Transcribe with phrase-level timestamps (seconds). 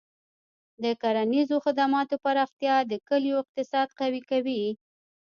[0.83, 4.63] د کرنیزو خدماتو پراختیا د کلیو اقتصاد قوي کوي.